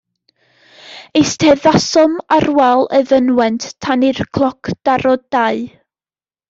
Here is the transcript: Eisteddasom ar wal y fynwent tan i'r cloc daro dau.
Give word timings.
Eisteddasom 1.19 2.17
ar 2.39 2.49
wal 2.61 2.83
y 3.01 3.05
fynwent 3.13 3.69
tan 3.87 4.09
i'r 4.11 4.27
cloc 4.39 4.75
daro 4.91 5.19
dau. 5.39 5.67